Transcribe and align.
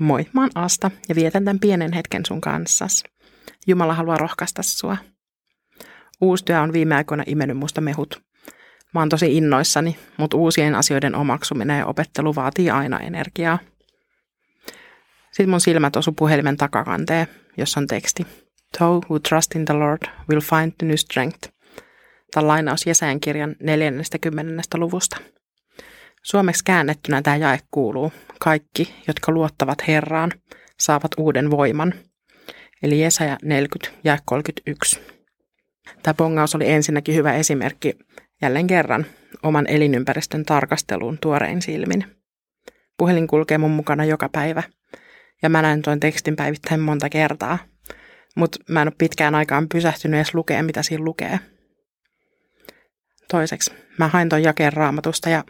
Moi, 0.00 0.26
mä 0.32 0.40
oon 0.40 0.50
Asta 0.54 0.90
ja 1.08 1.14
vietän 1.14 1.44
tämän 1.44 1.60
pienen 1.60 1.92
hetken 1.92 2.26
sun 2.26 2.40
kanssas. 2.40 3.04
Jumala 3.66 3.94
haluaa 3.94 4.16
rohkaista 4.16 4.62
sua. 4.62 4.96
Uusi 6.20 6.44
työ 6.44 6.60
on 6.60 6.72
viime 6.72 6.94
aikoina 6.94 7.24
imennyt 7.26 7.56
musta 7.56 7.80
mehut. 7.80 8.22
Mä 8.94 9.00
oon 9.00 9.08
tosi 9.08 9.36
innoissani, 9.36 9.96
mutta 10.16 10.36
uusien 10.36 10.74
asioiden 10.74 11.14
omaksuminen 11.14 11.78
ja 11.78 11.86
opettelu 11.86 12.34
vaatii 12.34 12.70
aina 12.70 12.98
energiaa. 12.98 13.58
Sitten 15.32 15.50
mun 15.50 15.60
silmät 15.60 15.96
osu 15.96 16.12
puhelimen 16.12 16.56
takakanteen, 16.56 17.26
jossa 17.56 17.80
on 17.80 17.86
teksti. 17.86 18.26
Those 18.78 19.06
who 19.06 19.18
trust 19.18 19.54
in 19.54 19.64
the 19.64 19.74
Lord 19.74 20.02
will 20.30 20.40
find 20.40 20.72
the 20.78 20.86
new 20.86 20.96
strength. 20.96 21.48
Tämä 22.34 22.46
lainaus 22.46 22.86
Jesajan 22.86 23.20
kirjan 23.20 23.56
40. 23.62 24.62
luvusta. 24.78 25.16
Suomeksi 26.22 26.64
käännettynä 26.64 27.22
tämä 27.22 27.36
jae 27.36 27.58
kuuluu, 27.70 28.12
kaikki, 28.40 28.94
jotka 29.06 29.32
luottavat 29.32 29.88
Herraan, 29.88 30.32
saavat 30.78 31.10
uuden 31.16 31.50
voiman. 31.50 31.94
Eli 32.82 33.00
Jesaja 33.00 33.38
40 33.42 33.98
ja 34.04 34.18
31. 34.24 35.00
Tämä 36.02 36.14
pongaus 36.14 36.54
oli 36.54 36.70
ensinnäkin 36.70 37.14
hyvä 37.14 37.32
esimerkki 37.32 37.98
jälleen 38.42 38.66
kerran 38.66 39.06
oman 39.42 39.66
elinympäristön 39.66 40.44
tarkasteluun 40.44 41.18
tuorein 41.18 41.62
silmin. 41.62 42.04
Puhelin 42.98 43.26
kulkee 43.26 43.58
mun 43.58 43.70
mukana 43.70 44.04
joka 44.04 44.28
päivä 44.28 44.62
ja 45.42 45.48
mä 45.48 45.62
näen 45.62 45.82
tuon 45.82 46.00
tekstin 46.00 46.36
päivittäin 46.36 46.80
monta 46.80 47.08
kertaa, 47.08 47.58
mutta 48.36 48.58
mä 48.68 48.82
en 48.82 48.88
ole 48.88 48.94
pitkään 48.98 49.34
aikaan 49.34 49.68
pysähtynyt 49.68 50.18
edes 50.18 50.34
lukea, 50.34 50.62
mitä 50.62 50.82
siinä 50.82 51.04
lukee. 51.04 51.40
Toiseksi, 53.30 53.72
mä 53.98 54.08
hain 54.08 54.28
tuon 54.28 54.42
jakeen 54.42 54.72
raamatusta 54.72 55.28
ja 55.28 55.44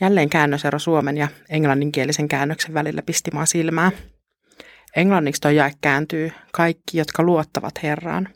Jälleen 0.00 0.30
käännösero 0.30 0.78
suomen 0.78 1.16
ja 1.16 1.28
englanninkielisen 1.48 2.28
käännöksen 2.28 2.74
välillä 2.74 3.02
pisti 3.02 3.30
mua 3.34 3.46
silmää. 3.46 3.92
Englanniksi 4.96 5.40
tuo 5.40 5.50
jae 5.50 5.72
kääntyy 5.80 6.32
kaikki, 6.52 6.98
jotka 6.98 7.22
luottavat 7.22 7.82
Herraan. 7.82 8.28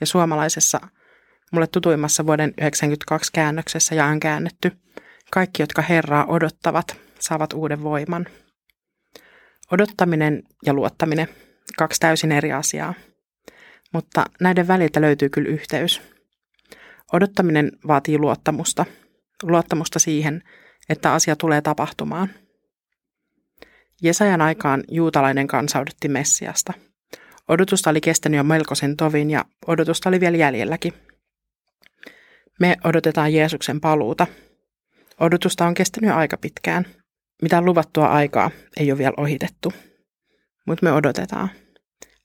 Ja 0.00 0.06
suomalaisessa, 0.06 0.80
mulle 1.52 1.66
tutuimmassa 1.66 2.26
vuoden 2.26 2.50
1992 2.50 3.32
käännöksessä 3.32 3.94
ja 3.94 4.06
on 4.06 4.20
käännetty, 4.20 4.72
kaikki, 5.30 5.62
jotka 5.62 5.82
Herraa 5.82 6.26
odottavat, 6.26 6.96
saavat 7.18 7.52
uuden 7.52 7.82
voiman. 7.82 8.26
Odottaminen 9.72 10.42
ja 10.66 10.72
luottaminen, 10.72 11.28
kaksi 11.78 12.00
täysin 12.00 12.32
eri 12.32 12.52
asiaa. 12.52 12.94
Mutta 13.92 14.24
näiden 14.40 14.68
väliltä 14.68 15.00
löytyy 15.00 15.28
kyllä 15.28 15.48
yhteys. 15.48 16.02
Odottaminen 17.12 17.72
vaatii 17.86 18.18
luottamusta. 18.18 18.86
Luottamusta 19.42 19.98
siihen, 19.98 20.42
että 20.90 21.12
asia 21.12 21.36
tulee 21.36 21.60
tapahtumaan. 21.60 22.30
Jesajan 24.02 24.40
aikaan 24.40 24.84
juutalainen 24.90 25.46
kansa 25.46 25.78
odotti 25.78 26.08
Messiasta. 26.08 26.72
Odotusta 27.48 27.90
oli 27.90 28.00
kestänyt 28.00 28.36
jo 28.36 28.44
melkoisen 28.44 28.96
tovin 28.96 29.30
ja 29.30 29.44
odotusta 29.66 30.08
oli 30.08 30.20
vielä 30.20 30.36
jäljelläkin. 30.36 30.92
Me 32.60 32.76
odotetaan 32.84 33.34
Jeesuksen 33.34 33.80
paluuta. 33.80 34.26
Odotusta 35.20 35.66
on 35.66 35.74
kestänyt 35.74 36.10
aika 36.10 36.36
pitkään. 36.36 36.86
Mitä 37.42 37.62
luvattua 37.62 38.06
aikaa 38.06 38.50
ei 38.76 38.92
ole 38.92 38.98
vielä 38.98 39.14
ohitettu. 39.16 39.72
Mutta 40.66 40.86
me 40.86 40.92
odotetaan. 40.92 41.48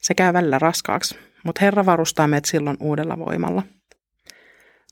Se 0.01 0.13
käy 0.13 0.33
välillä 0.33 0.59
raskaaksi, 0.59 1.19
mutta 1.43 1.61
Herra 1.61 1.85
varustaa 1.85 2.27
meidät 2.27 2.45
silloin 2.45 2.77
uudella 2.79 3.19
voimalla. 3.19 3.63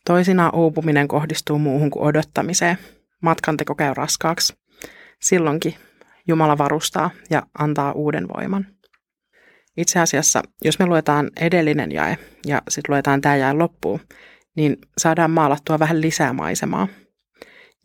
Toisinaan 0.05 0.55
uupuminen 0.55 1.07
kohdistuu 1.07 1.59
muuhun 1.59 1.91
kuin 1.91 2.05
odottamiseen– 2.05 2.77
matkanteko 3.23 3.75
käy 3.75 3.93
raskaaksi. 3.93 4.53
Silloinkin 5.21 5.75
Jumala 6.27 6.57
varustaa 6.57 7.09
ja 7.29 7.43
antaa 7.59 7.91
uuden 7.91 8.27
voiman. 8.27 8.67
Itse 9.77 9.99
asiassa, 9.99 10.43
jos 10.61 10.79
me 10.79 10.85
luetaan 10.85 11.31
edellinen 11.39 11.91
jae 11.91 12.17
ja 12.45 12.61
sitten 12.69 12.93
luetaan 12.93 13.21
tämä 13.21 13.35
jae 13.35 13.53
loppuun, 13.53 13.99
niin 14.55 14.77
saadaan 14.97 15.31
maalattua 15.31 15.79
vähän 15.79 16.01
lisää 16.01 16.33
maisemaa. 16.33 16.87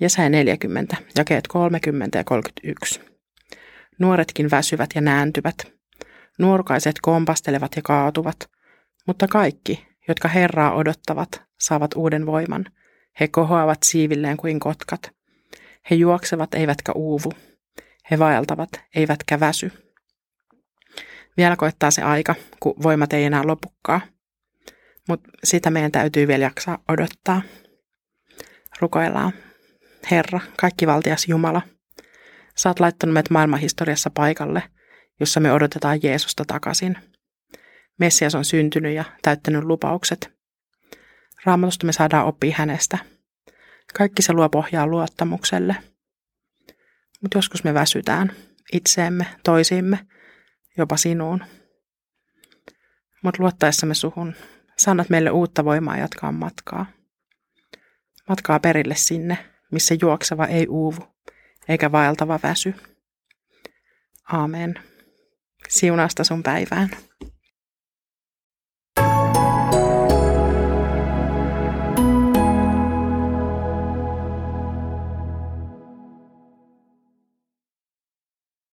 Jesaja 0.00 0.28
40, 0.28 0.96
jakeet 1.16 1.48
30 1.48 2.18
ja 2.18 2.24
31. 2.24 3.00
Nuoretkin 3.98 4.50
väsyvät 4.50 4.90
ja 4.94 5.00
nääntyvät. 5.00 5.56
Nuorkaiset 6.38 6.96
kompastelevat 7.02 7.76
ja 7.76 7.82
kaatuvat. 7.82 8.36
Mutta 9.06 9.28
kaikki, 9.28 9.86
jotka 10.08 10.28
Herraa 10.28 10.74
odottavat, 10.74 11.42
saavat 11.60 11.90
uuden 11.96 12.26
voiman. 12.26 12.64
He 13.20 13.28
kohoavat 13.28 13.78
siivilleen 13.82 14.36
kuin 14.36 14.60
kotkat. 14.60 15.17
He 15.90 15.96
juoksevat 15.96 16.54
eivätkä 16.54 16.92
uuvu. 16.92 17.32
He 18.10 18.18
vaeltavat 18.18 18.70
eivätkä 18.94 19.40
väsy. 19.40 19.72
Vielä 21.36 21.56
koittaa 21.56 21.90
se 21.90 22.02
aika, 22.02 22.34
kun 22.60 22.74
voimat 22.82 23.12
ei 23.12 23.24
enää 23.24 23.46
lopukkaa. 23.46 24.00
Mutta 25.08 25.30
sitä 25.44 25.70
meidän 25.70 25.92
täytyy 25.92 26.28
vielä 26.28 26.44
jaksaa 26.44 26.78
odottaa. 26.88 27.42
Rukoillaan. 28.80 29.32
Herra, 30.10 30.40
kaikki 30.60 30.86
valtias 30.86 31.28
Jumala, 31.28 31.62
sä 32.56 32.68
oot 32.70 32.80
laittanut 32.80 33.14
meidät 33.14 33.30
maailmanhistoriassa 33.30 34.10
paikalle, 34.10 34.62
jossa 35.20 35.40
me 35.40 35.52
odotetaan 35.52 36.02
Jeesusta 36.02 36.44
takaisin. 36.46 36.96
Messias 37.98 38.34
on 38.34 38.44
syntynyt 38.44 38.94
ja 38.94 39.04
täyttänyt 39.22 39.64
lupaukset. 39.64 40.32
Raamatusta 41.44 41.86
me 41.86 41.92
saadaan 41.92 42.26
oppia 42.26 42.54
hänestä– 42.56 42.98
kaikki 43.94 44.22
se 44.22 44.32
luo 44.32 44.48
pohjaa 44.48 44.86
luottamukselle. 44.86 45.76
Mutta 47.22 47.38
joskus 47.38 47.64
me 47.64 47.74
väsytään 47.74 48.32
itseemme, 48.72 49.26
toisiimme, 49.44 49.98
jopa 50.76 50.96
sinuun. 50.96 51.44
Mutta 53.22 53.42
luottaessamme 53.42 53.94
suhun, 53.94 54.34
sanat 54.76 55.08
meille 55.08 55.30
uutta 55.30 55.64
voimaa 55.64 55.96
jatkaa 55.96 56.32
matkaa. 56.32 56.86
Matkaa 58.28 58.60
perille 58.60 58.94
sinne, 58.94 59.38
missä 59.72 59.94
juokseva 60.00 60.46
ei 60.46 60.66
uuvu, 60.68 61.08
eikä 61.68 61.92
vaeltava 61.92 62.40
väsy. 62.42 62.74
Aamen. 64.32 64.74
Siunasta 65.68 66.24
sun 66.24 66.42
päivään. 66.42 66.90